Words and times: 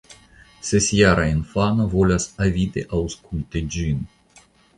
Sesjara 0.69 1.25
infano 1.33 1.85
volas 1.91 2.25
avide 2.47 2.85
aŭskulti 3.01 3.65
ĝin. 3.77 4.03